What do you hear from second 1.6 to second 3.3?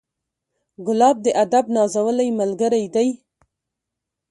نازولی ملګری دی.